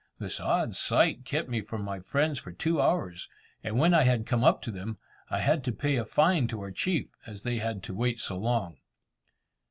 [0.17, 3.29] This odd sight kept me from my friends for two hours,
[3.63, 4.97] and when I had come up to them,
[5.29, 8.35] I had to pay a fine to our chief, as they had to wait so
[8.35, 8.77] long.